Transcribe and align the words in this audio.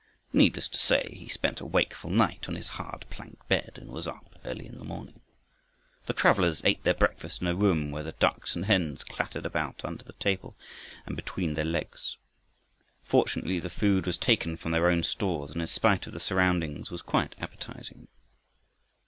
Needless 0.33 0.67
to 0.69 0.79
say 0.79 1.09
he 1.15 1.29
spent 1.29 1.59
a 1.61 1.65
wakeful 1.67 2.09
night, 2.09 2.49
on 2.49 2.55
his 2.55 2.69
hard 2.69 3.05
plank 3.11 3.37
bed, 3.47 3.73
and 3.75 3.91
was 3.91 4.07
up 4.07 4.33
early 4.43 4.65
in 4.65 4.79
the 4.79 4.83
morning. 4.83 5.19
The 6.07 6.13
travelers 6.13 6.59
ate 6.65 6.81
their 6.83 6.95
breakfast 6.95 7.39
in 7.39 7.45
a 7.47 7.53
room 7.53 7.91
where 7.91 8.01
the 8.01 8.13
ducks 8.13 8.55
and 8.55 8.65
hens 8.65 9.03
clattered 9.03 9.45
about 9.45 9.85
under 9.85 10.03
the 10.03 10.13
table 10.13 10.55
and 11.05 11.15
between 11.15 11.53
their 11.53 11.65
legs. 11.65 12.17
Fortunately 13.03 13.59
the 13.59 13.69
food 13.69 14.07
was 14.07 14.17
taken 14.17 14.57
from 14.57 14.71
their 14.71 14.89
own 14.89 15.03
stores, 15.03 15.51
and 15.51 15.61
in 15.61 15.67
spite 15.67 16.07
of 16.07 16.13
the 16.13 16.19
surroundings 16.19 16.89
was 16.89 17.03
quite 17.03 17.35
appetizing. 17.39 18.07